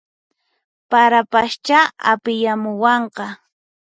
Parapaschá 0.89 1.79
apiyamuwanqa 2.11 3.27